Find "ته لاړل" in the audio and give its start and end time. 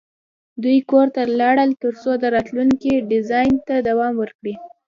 1.15-1.69